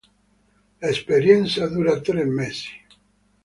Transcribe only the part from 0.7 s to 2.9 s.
L'esperienza dura tre mesi.